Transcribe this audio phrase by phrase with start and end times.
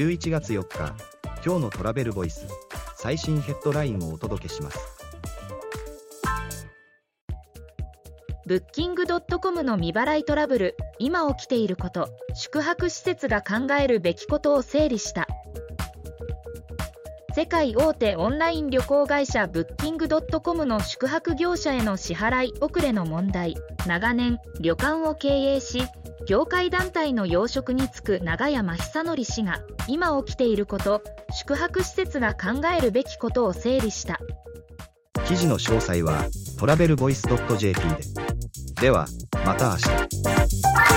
[0.00, 0.94] 11月4日
[1.44, 2.46] 今日のトラベルボイス
[2.96, 4.78] 最新ヘッドラインをお届けします。
[8.46, 15.28] ブッキングドットコムの未払いトラブル今起きていること宿泊施設が考えるべきことを整理した。
[17.40, 23.56] 世界大手オンライン旅行会社ブッキングドットコムの宿泊業者への支払い遅れの問題。
[23.86, 25.84] 長年旅館を経営し
[26.28, 34.20] 業界団体の要職に就く永山久則氏が今起きていること宿泊施設が考えるべきことを整理した。
[35.26, 36.26] 記事の詳細は
[36.58, 37.22] トラベルボイス
[37.56, 38.82] .jp で。
[38.82, 39.06] では
[39.46, 40.89] また明日。